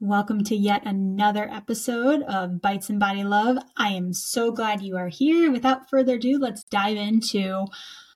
[0.00, 3.58] Welcome to yet another episode of Bites and Body Love.
[3.76, 5.50] I am so glad you are here.
[5.50, 7.66] Without further ado, let's dive into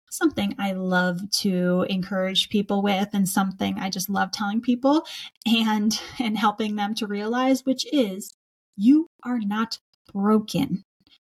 [0.08, 5.04] something I love to encourage people with and something I just love telling people
[5.44, 8.32] and and helping them to realize which is
[8.76, 9.80] you are not
[10.12, 10.84] broken.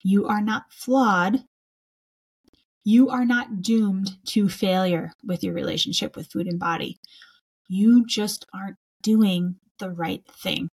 [0.02, 1.44] You are not flawed.
[2.84, 6.98] You are not doomed to failure with your relationship with food and body.
[7.68, 10.70] You just aren't doing the right thing.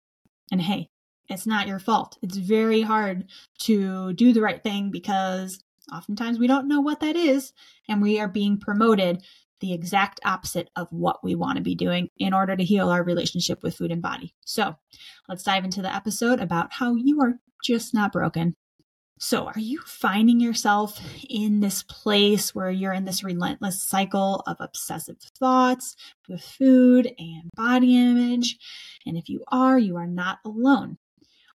[0.52, 0.88] And hey,
[1.28, 2.18] it's not your fault.
[2.22, 3.26] It's very hard
[3.60, 7.52] to do the right thing because oftentimes we don't know what that is
[7.88, 9.22] and we are being promoted
[9.60, 13.02] the exact opposite of what we want to be doing in order to heal our
[13.02, 14.34] relationship with food and body.
[14.44, 14.76] So,
[15.28, 18.56] let's dive into the episode about how you are just not broken
[19.22, 20.98] so, are you finding yourself
[21.28, 25.94] in this place where you're in this relentless cycle of obsessive thoughts
[26.26, 28.56] with food and body image?
[29.04, 30.96] And if you are, you are not alone.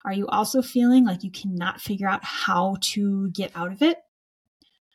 [0.05, 3.97] Are you also feeling like you cannot figure out how to get out of it?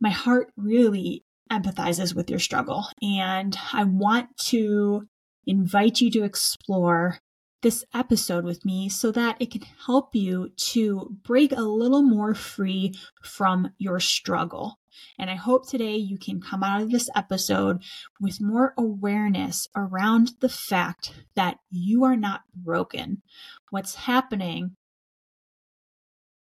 [0.00, 5.08] My heart really empathizes with your struggle, and I want to
[5.44, 7.18] invite you to explore
[7.62, 12.34] this episode with me so that it can help you to break a little more
[12.34, 14.78] free from your struggle.
[15.18, 17.82] And I hope today you can come out of this episode
[18.20, 23.22] with more awareness around the fact that you are not broken.
[23.70, 24.76] What's happening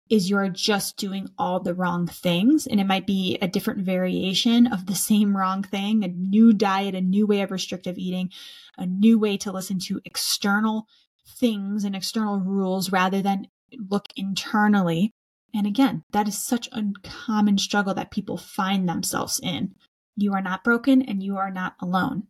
[0.09, 2.67] is you're just doing all the wrong things.
[2.67, 6.95] And it might be a different variation of the same wrong thing, a new diet,
[6.95, 8.31] a new way of restrictive eating,
[8.77, 10.87] a new way to listen to external
[11.29, 13.49] things and external rules rather than
[13.91, 15.13] look internally.
[15.55, 19.75] And again, that is such a common struggle that people find themselves in.
[20.17, 22.25] You are not broken and you are not alone.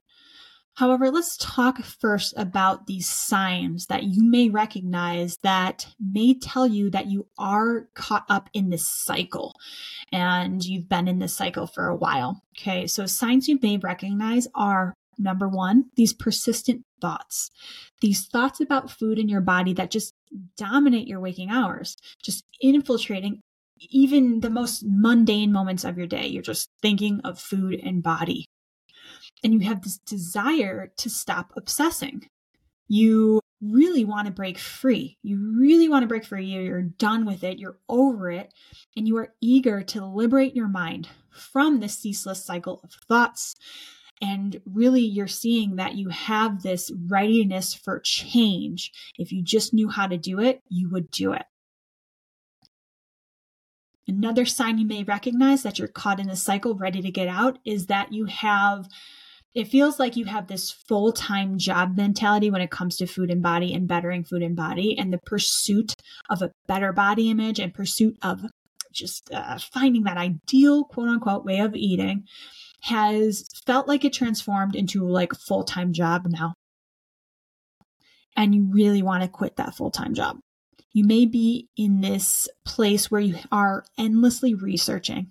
[0.79, 6.89] However, let's talk first about these signs that you may recognize that may tell you
[6.91, 9.57] that you are caught up in this cycle
[10.13, 12.45] and you've been in this cycle for a while.
[12.57, 17.51] Okay, so signs you may recognize are Number one, these persistent thoughts,
[18.01, 20.15] these thoughts about food in your body that just
[20.57, 23.43] dominate your waking hours, just infiltrating
[23.91, 26.27] even the most mundane moments of your day.
[26.27, 28.47] You're just thinking of food and body.
[29.45, 32.29] And you have this desire to stop obsessing.
[32.89, 35.19] You really want to break free.
[35.23, 36.47] You really want to break free.
[36.47, 37.59] You're done with it.
[37.59, 38.53] You're over it.
[38.97, 43.55] And you are eager to liberate your mind from this ceaseless cycle of thoughts,
[44.21, 48.91] and really, you're seeing that you have this readiness for change.
[49.17, 51.45] If you just knew how to do it, you would do it.
[54.09, 57.59] Another sign you may recognize that you're caught in a cycle, ready to get out,
[57.65, 58.89] is that you have,
[59.55, 63.31] it feels like you have this full time job mentality when it comes to food
[63.31, 65.95] and body and bettering food and body and the pursuit
[66.31, 68.47] of a better body image and pursuit of
[68.93, 72.25] just uh, finding that ideal quote unquote way of eating
[72.83, 76.55] has felt like it transformed into like a full time job now.
[78.37, 80.39] And you really want to quit that full time job.
[80.93, 85.31] You may be in this place where you are endlessly researching.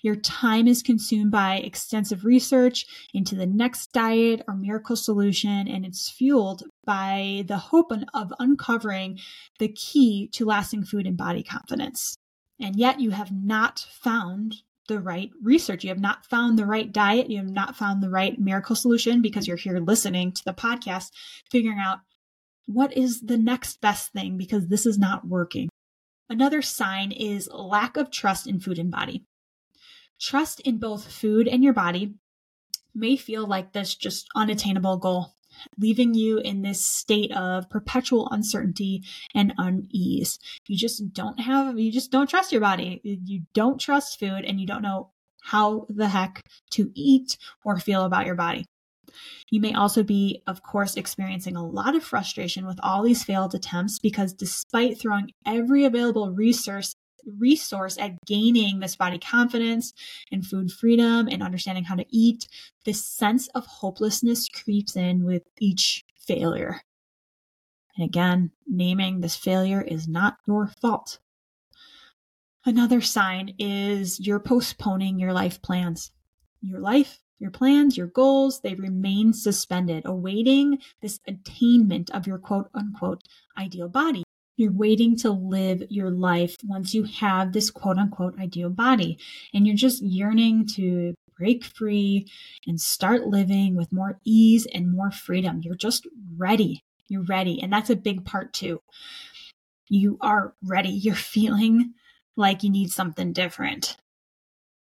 [0.00, 5.84] Your time is consumed by extensive research into the next diet or miracle solution, and
[5.84, 9.18] it's fueled by the hope of uncovering
[9.58, 12.16] the key to lasting food and body confidence.
[12.60, 15.84] And yet, you have not found the right research.
[15.84, 17.30] You have not found the right diet.
[17.30, 21.10] You have not found the right miracle solution because you're here listening to the podcast,
[21.50, 22.00] figuring out
[22.66, 25.68] what is the next best thing because this is not working.
[26.28, 29.24] Another sign is lack of trust in food and body.
[30.20, 32.14] Trust in both food and your body
[32.94, 35.35] may feel like this just unattainable goal
[35.78, 39.02] leaving you in this state of perpetual uncertainty
[39.34, 40.38] and unease.
[40.66, 43.00] You just don't have, you just don't trust your body.
[43.02, 45.10] You don't trust food and you don't know
[45.42, 48.66] how the heck to eat or feel about your body.
[49.50, 53.54] You may also be, of course, experiencing a lot of frustration with all these failed
[53.54, 56.94] attempts because despite throwing every available resource
[57.38, 59.92] resource at gaining this body confidence
[60.30, 62.48] and food freedom and understanding how to eat,
[62.84, 66.80] this sense of hopelessness creeps in with each failure.
[67.96, 71.18] And again, naming this failure is not your fault.
[72.64, 76.10] Another sign is you're postponing your life plans.
[76.60, 82.68] Your life, your plans, your goals, they remain suspended, awaiting this attainment of your quote
[82.74, 83.22] unquote
[83.56, 84.25] ideal body.
[84.56, 89.18] You're waiting to live your life once you have this quote unquote ideal body.
[89.52, 92.26] And you're just yearning to break free
[92.66, 95.60] and start living with more ease and more freedom.
[95.62, 96.06] You're just
[96.36, 96.82] ready.
[97.08, 97.62] You're ready.
[97.62, 98.80] And that's a big part too.
[99.88, 100.90] You are ready.
[100.90, 101.92] You're feeling
[102.36, 103.96] like you need something different.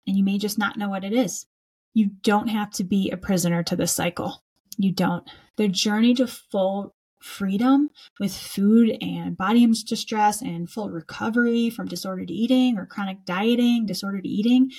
[0.06, 1.46] And you may just not know what it is.
[1.94, 4.42] You don't have to be a prisoner to this cycle.
[4.76, 5.28] You don't.
[5.56, 7.90] The journey to full freedom
[8.20, 13.86] with food and body image distress and full recovery from disordered eating or chronic dieting,
[13.86, 14.70] disordered eating,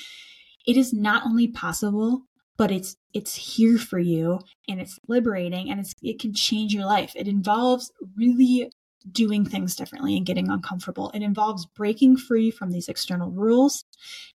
[0.66, 2.24] it is not only possible,
[2.58, 6.86] but it's it's here for you and it's liberating and it's it can change your
[6.86, 7.14] life.
[7.16, 8.72] It involves really
[9.12, 11.12] doing things differently and getting uncomfortable.
[11.14, 13.84] It involves breaking free from these external rules,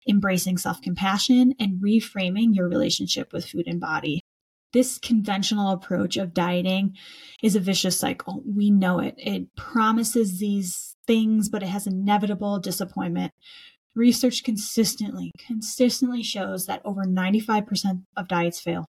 [0.08, 4.22] embracing self compassion, and reframing your relationship with food and body.
[4.78, 6.96] This conventional approach of dieting
[7.42, 8.44] is a vicious cycle.
[8.46, 9.16] We know it.
[9.18, 13.34] It promises these things, but it has inevitable disappointment.
[13.96, 18.86] Research consistently, consistently shows that over 95% of diets fail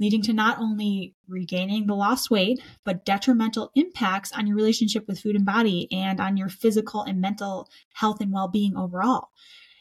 [0.00, 5.20] leading to not only regaining the lost weight, but detrimental impacts on your relationship with
[5.20, 9.28] food and body and on your physical and mental health and well being overall.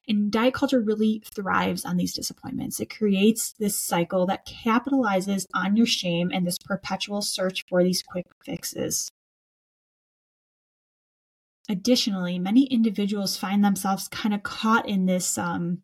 [0.10, 2.80] And diet culture really thrives on these disappointments.
[2.80, 8.02] It creates this cycle that capitalizes on your shame and this perpetual search for these
[8.02, 9.12] quick fixes.
[11.70, 15.84] Additionally, many individuals find themselves kind of caught in this um,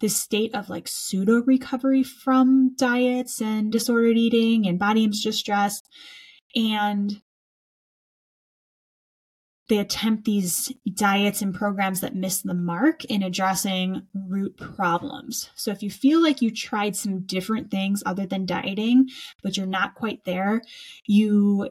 [0.00, 5.82] this state of like pseudo recovery from diets and disordered eating and body image distress,
[6.54, 7.20] and
[9.68, 15.50] they attempt these diets and programs that miss the mark in addressing root problems.
[15.56, 19.08] So if you feel like you tried some different things other than dieting,
[19.42, 20.62] but you're not quite there,
[21.06, 21.68] you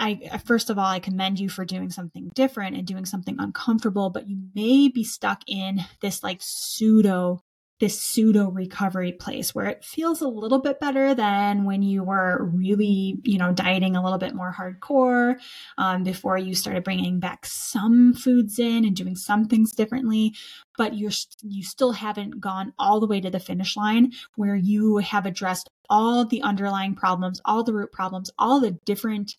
[0.00, 4.10] I first of all, I commend you for doing something different and doing something uncomfortable,
[4.10, 7.42] but you may be stuck in this like pseudo
[7.80, 12.44] this pseudo recovery place where it feels a little bit better than when you were
[12.44, 15.36] really, you know, dieting a little bit more hardcore
[15.76, 20.34] um, before you started bringing back some foods in and doing some things differently.
[20.76, 24.98] But you're you still haven't gone all the way to the finish line where you
[24.98, 29.34] have addressed all the underlying problems, all the root problems, all the different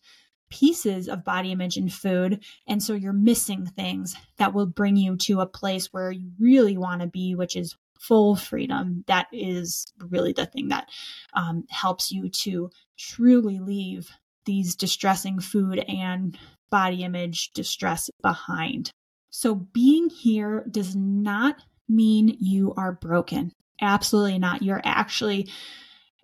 [0.49, 2.43] pieces of body image and food.
[2.67, 6.77] And so you're missing things that will bring you to a place where you really
[6.77, 9.03] want to be, which is full freedom.
[9.07, 10.89] That is really the thing that
[11.33, 14.09] um, helps you to truly leave
[14.45, 16.37] these distressing food and
[16.71, 18.91] body image distress behind.
[19.29, 21.57] So being here does not
[21.87, 23.51] mean you are broken.
[23.81, 24.63] Absolutely not.
[24.63, 25.49] You're actually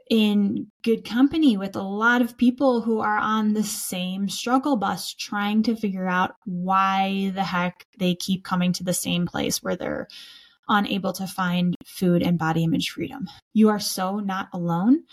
[0.10, 5.14] in good company with a lot of people who are on the same struggle bus
[5.14, 9.76] trying to figure out why the heck they keep coming to the same place where
[9.76, 10.08] they're
[10.68, 13.28] unable to find food and body image freedom.
[13.54, 15.04] You are so not alone.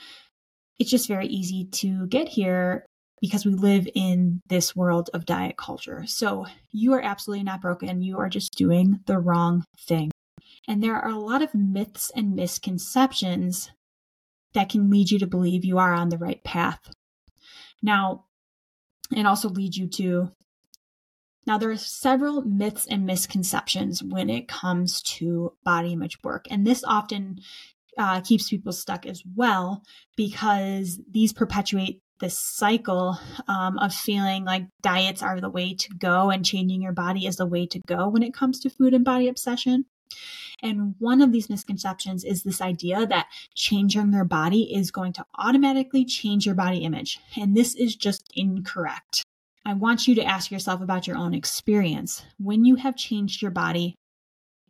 [0.79, 2.87] It's just very easy to get here
[3.21, 6.05] because we live in this world of diet culture.
[6.07, 8.03] So you are absolutely not broken.
[8.03, 10.11] You are just doing the wrong thing.
[10.67, 13.71] And there are a lot of myths and misconceptions
[14.55, 16.81] that can lead you to believe you are on the right path.
[17.83, 18.25] Now,
[19.15, 20.31] and also lead you to.
[21.47, 26.67] Now, there are several myths and misconceptions when it comes to body image work, and
[26.67, 27.41] this often
[27.99, 29.83] uh, keeps people stuck as well
[30.17, 33.19] because these perpetuate this cycle
[33.49, 37.37] um, of feeling like diets are the way to go and changing your body is
[37.37, 39.85] the way to go when it comes to food and body obsession.
[40.63, 45.27] And one of these misconceptions is this idea that changing your body is going to
[45.37, 47.19] automatically change your body image.
[47.37, 49.25] And this is just incorrect.
[49.65, 52.25] I want you to ask yourself about your own experience.
[52.39, 53.95] When you have changed your body,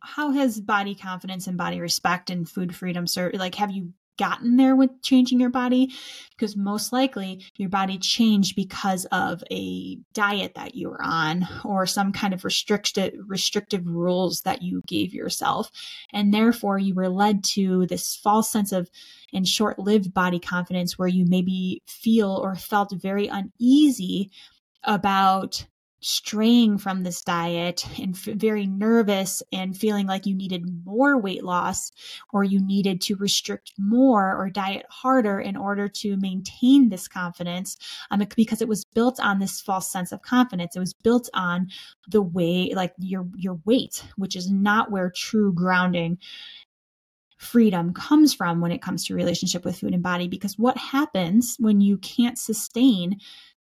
[0.01, 3.37] how has body confidence and body respect and food freedom served?
[3.37, 5.91] Like, have you gotten there with changing your body
[6.31, 11.85] because most likely your body changed because of a diet that you were on or
[11.85, 15.71] some kind of restricted restrictive rules that you gave yourself
[16.11, 18.89] and therefore you were led to this false sense of
[19.33, 24.29] and short-lived body confidence where you maybe feel or felt very uneasy
[24.83, 25.65] about
[26.03, 31.43] straying from this diet and f- very nervous and feeling like you needed more weight
[31.45, 31.91] loss
[32.33, 37.77] or you needed to restrict more or diet harder in order to maintain this confidence
[38.11, 40.75] um, because it was built on this false sense of confidence.
[40.75, 41.69] It was built on
[42.09, 46.17] the way like your your weight which is not where true grounding
[47.37, 50.27] freedom comes from when it comes to relationship with food and body.
[50.27, 53.19] Because what happens when you can't sustain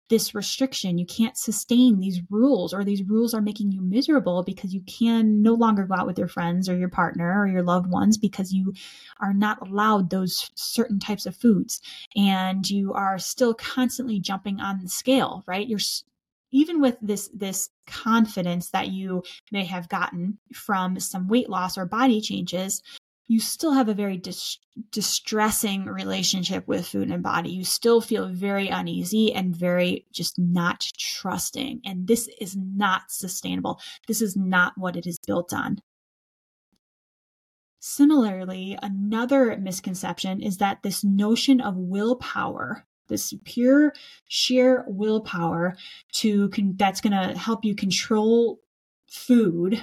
[0.10, 0.98] this restriction.
[0.98, 5.42] You can't sustain these rules, or these rules are making you miserable because you can
[5.42, 8.54] no longer go out with your friends or your partner or your loved ones because
[8.54, 8.74] you
[9.20, 11.82] are not allowed those certain types of foods.
[12.16, 15.68] And you are still constantly jumping on the scale, right?
[15.68, 15.80] You're
[16.52, 21.86] even with this this confidence that you may have gotten from some weight loss or
[21.86, 22.82] body changes
[23.28, 24.58] you still have a very dis-
[24.92, 27.50] distressing relationship with food and body.
[27.50, 31.82] You still feel very uneasy and very just not trusting.
[31.86, 33.82] And this is not sustainable.
[34.08, 35.80] This is not what it is built on.
[37.80, 43.94] Similarly, another misconception is that this notion of willpower, this pure
[44.28, 45.76] sheer willpower
[46.14, 48.60] to con- that's going to help you control
[49.10, 49.82] food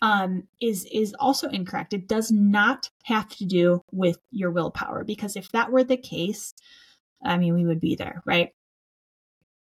[0.00, 1.92] um, is is also incorrect.
[1.92, 6.54] It does not have to do with your willpower because if that were the case,
[7.24, 8.50] I mean, we would be there, right?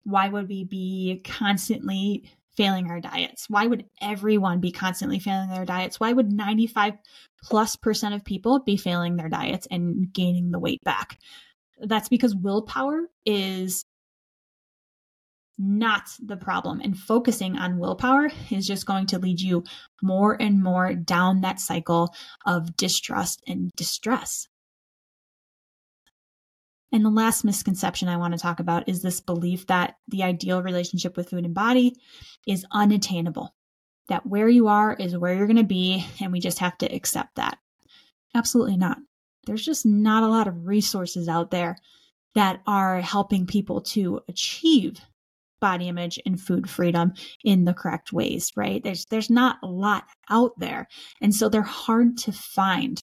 [0.03, 3.49] Why would we be constantly failing our diets?
[3.49, 5.99] Why would everyone be constantly failing their diets?
[5.99, 6.93] Why would 95
[7.41, 11.19] plus percent of people be failing their diets and gaining the weight back?
[11.79, 13.85] That's because willpower is
[15.57, 16.81] not the problem.
[16.81, 19.63] And focusing on willpower is just going to lead you
[20.01, 22.13] more and more down that cycle
[22.45, 24.47] of distrust and distress.
[26.91, 30.61] And the last misconception I want to talk about is this belief that the ideal
[30.61, 31.95] relationship with food and body
[32.47, 33.55] is unattainable,
[34.09, 36.95] that where you are is where you're going to be, and we just have to
[36.95, 37.57] accept that.
[38.35, 38.97] Absolutely not.
[39.45, 41.77] There's just not a lot of resources out there
[42.35, 44.99] that are helping people to achieve
[45.63, 47.13] body image and food freedom
[47.45, 48.83] in the correct ways, right?
[48.83, 50.89] There's there's not a lot out there.
[51.21, 52.99] And so they're hard to find.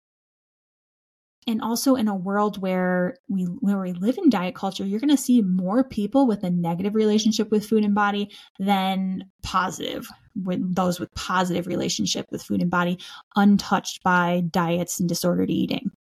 [1.45, 5.15] And also in a world where we where we live in diet culture, you're going
[5.15, 10.07] to see more people with a negative relationship with food and body than positive,
[10.43, 12.97] with those with positive relationship with food and body
[13.35, 15.91] untouched by diets and disordered eating.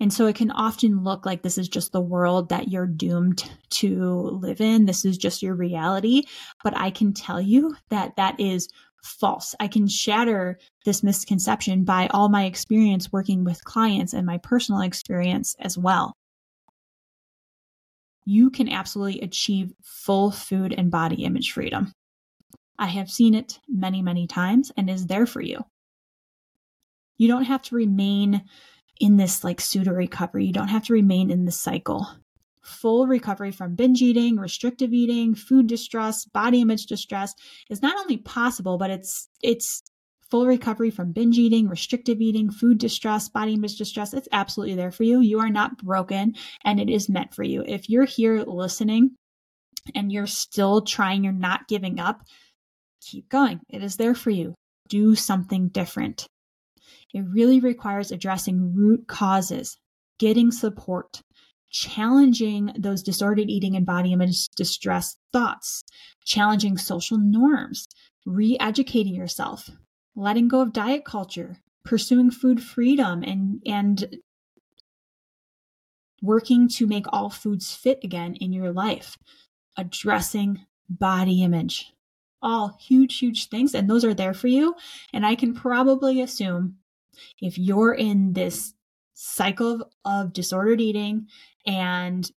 [0.00, 3.44] And so it can often look like this is just the world that you're doomed
[3.70, 4.86] to live in.
[4.86, 6.22] This is just your reality.
[6.64, 8.68] But I can tell you that that is
[9.04, 9.54] false.
[9.60, 14.80] I can shatter this misconception by all my experience working with clients and my personal
[14.80, 16.14] experience as well.
[18.24, 21.92] You can absolutely achieve full food and body image freedom.
[22.78, 25.62] I have seen it many, many times and is there for you.
[27.18, 28.42] You don't have to remain
[29.00, 30.44] in this like pseudo recovery.
[30.44, 32.06] You don't have to remain in the cycle.
[32.62, 37.34] Full recovery from binge eating, restrictive eating, food distress, body image distress
[37.70, 39.82] is not only possible, but it's it's
[40.30, 44.12] full recovery from binge eating, restrictive eating, food distress, body image distress.
[44.12, 45.20] It's absolutely there for you.
[45.20, 47.64] You are not broken and it is meant for you.
[47.66, 49.16] If you're here listening
[49.94, 52.22] and you're still trying, you're not giving up,
[53.00, 53.60] keep going.
[53.70, 54.54] It is there for you.
[54.88, 56.26] Do something different.
[57.12, 59.76] It really requires addressing root causes,
[60.18, 61.22] getting support,
[61.70, 65.82] challenging those disordered eating and body image distress thoughts,
[66.24, 67.86] challenging social norms,
[68.26, 69.70] re educating yourself,
[70.14, 74.16] letting go of diet culture, pursuing food freedom, and, and
[76.22, 79.16] working to make all foods fit again in your life,
[79.76, 81.92] addressing body image.
[82.42, 84.74] All huge, huge things, and those are there for you.
[85.12, 86.76] And I can probably assume
[87.40, 88.74] if you're in this
[89.14, 91.26] cycle of disordered eating
[91.66, 92.30] and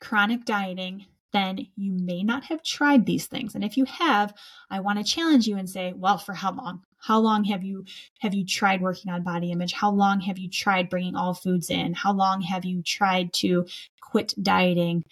[0.00, 3.54] chronic dieting, then you may not have tried these things.
[3.54, 4.32] And if you have,
[4.70, 6.82] I want to challenge you and say, well, for how long?
[6.98, 7.84] How long have you
[8.20, 9.72] have you tried working on body image?
[9.72, 11.94] How long have you tried bringing all foods in?
[11.94, 13.66] How long have you tried to
[14.00, 15.04] quit dieting?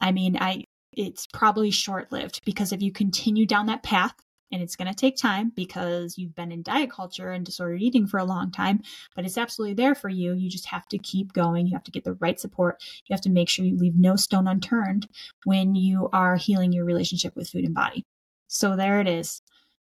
[0.00, 4.14] I mean, I it's probably short-lived because if you continue down that path
[4.52, 8.06] and it's going to take time because you've been in diet culture and disordered eating
[8.06, 8.82] for a long time,
[9.14, 10.34] but it's absolutely there for you.
[10.34, 11.66] You just have to keep going.
[11.66, 12.82] You have to get the right support.
[13.06, 15.08] You have to make sure you leave no stone unturned
[15.44, 18.04] when you are healing your relationship with food and body.
[18.46, 19.42] So there it is.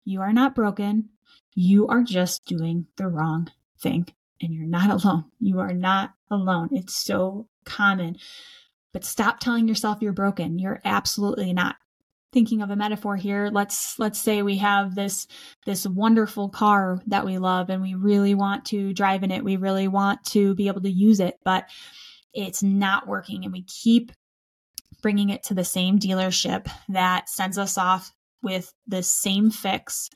[0.05, 1.11] You are not broken.
[1.55, 4.07] You are just doing the wrong thing.
[4.41, 5.25] And you're not alone.
[5.41, 6.71] You are not alone.
[6.73, 8.17] It's so common.
[8.93, 10.59] But stop telling yourself you're broken.
[10.59, 11.77] You're absolutely not
[12.33, 13.49] thinking of a metaphor here.
[13.53, 15.27] Let's let's say we have this
[15.65, 19.45] this wonderful car that we love and we really want to drive in it.
[19.45, 21.69] We really want to be able to use it but
[22.37, 24.13] it's not working and we keep
[25.03, 30.09] bringing it to the same dealership that sends us off with the same fix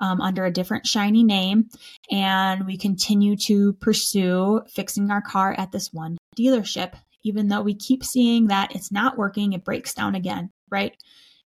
[0.00, 1.68] um, under a different shiny name.
[2.10, 7.74] And we continue to pursue fixing our car at this one dealership Even though we
[7.74, 10.96] keep seeing that it's not working, it breaks down again, right?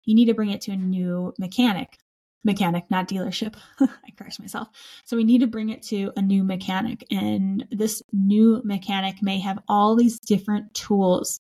[0.05, 1.99] You need to bring it to a new mechanic.
[2.43, 3.55] Mechanic, not dealership.
[3.81, 4.69] I crashed myself.
[5.05, 7.05] So we need to bring it to a new mechanic.
[7.11, 11.41] And this new mechanic may have all these different tools,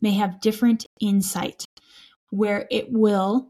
[0.00, 1.64] may have different insight
[2.30, 3.48] where it will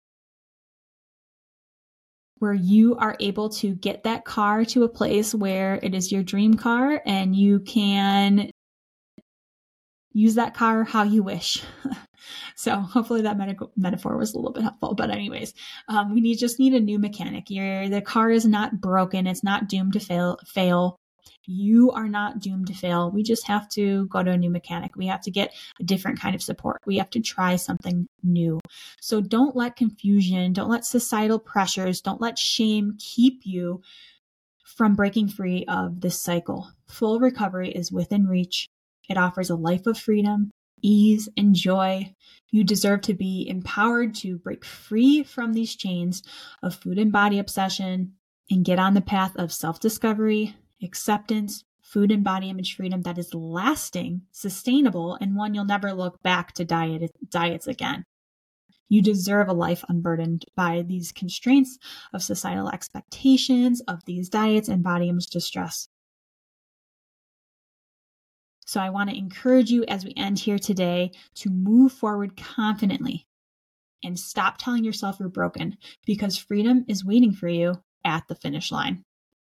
[2.41, 6.23] where you are able to get that car to a place where it is your
[6.23, 8.51] dream car and you can
[10.21, 11.63] use that car how you wish.
[12.55, 13.39] so hopefully that
[13.77, 14.95] metaphor was a little bit helpful.
[14.95, 15.55] But anyways,
[15.89, 17.51] um, we need just need a new mechanic.
[17.51, 19.27] Your the car is not broken.
[19.27, 20.39] It's not doomed to fail.
[20.47, 20.97] Fail.
[21.47, 23.11] You are not doomed to fail.
[23.11, 24.95] We just have to go to a new mechanic.
[24.95, 26.81] We have to get a different kind of support.
[26.87, 28.61] We have to try something new.
[29.01, 33.81] So don't let confusion, don't let societal pressures, don't let shame keep you
[34.65, 36.71] from breaking free of this cycle.
[36.87, 38.69] Full recovery is within reach.
[39.11, 42.15] It offers a life of freedom, ease, and joy.
[42.51, 46.23] You deserve to be empowered to break free from these chains
[46.63, 48.13] of food and body obsession
[48.49, 53.19] and get on the path of self discovery, acceptance, food and body image freedom that
[53.19, 58.05] is lasting, sustainable, and one you'll never look back to diet, diets again.
[58.89, 61.79] You deserve a life unburdened by these constraints
[62.13, 65.89] of societal expectations of these diets and body image distress.
[68.71, 73.27] So I want to encourage you as we end here today to move forward confidently
[74.05, 78.71] and stop telling yourself you're broken because freedom is waiting for you at the finish
[78.71, 79.03] line.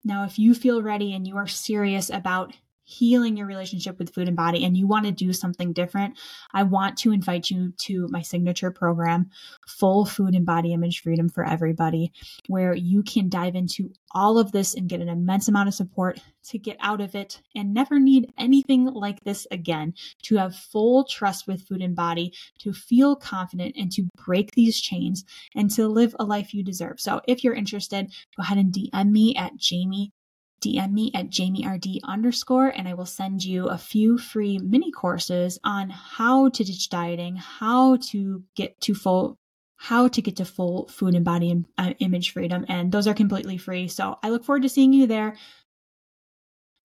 [0.03, 2.55] Now, if you feel ready and you are serious about
[2.91, 6.19] healing your relationship with food and body and you want to do something different,
[6.53, 9.29] I want to invite you to my signature program,
[9.67, 12.11] Full Food and Body Image Freedom for Everybody,
[12.47, 16.19] where you can dive into all of this and get an immense amount of support
[16.43, 19.93] to get out of it and never need anything like this again,
[20.23, 24.81] to have full trust with food and body, to feel confident and to break these
[24.81, 25.23] chains
[25.55, 26.99] and to live a life you deserve.
[26.99, 30.11] So if you're interested, go ahead and DM me at Jamie
[30.61, 35.59] DM me at JamieRD underscore, and I will send you a few free mini courses
[35.63, 39.37] on how to ditch dieting, how to get to full
[39.75, 42.63] how to get to full food and body uh, image freedom.
[42.69, 43.87] And those are completely free.
[43.87, 45.35] So I look forward to seeing you there.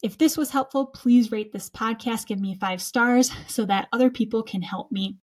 [0.02, 4.08] If this was helpful, please rate this podcast, give me five stars so that other
[4.08, 5.18] people can help me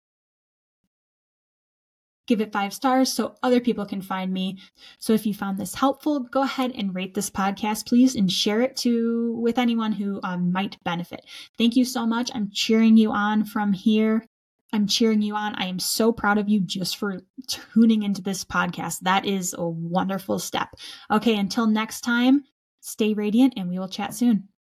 [2.31, 4.57] give it five stars so other people can find me.
[5.01, 8.63] So if you found this helpful, go ahead and rate this podcast, please, and share
[8.63, 11.27] it to with anyone who um, might benefit.
[11.59, 12.31] Thank you so much.
[12.33, 14.25] I'm cheering you on from here.
[14.73, 15.57] I'm cheering you on.
[15.57, 19.01] I am so proud of you just for tuning into this podcast.
[19.01, 20.69] That is a wonderful step.
[21.11, 22.45] Okay, until next time,
[22.81, 24.51] stay radiant and we will chat soon.